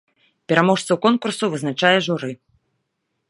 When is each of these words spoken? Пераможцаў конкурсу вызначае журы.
Пераможцаў 0.51 0.97
конкурсу 1.05 1.51
вызначае 1.53 1.95
журы. 2.09 2.31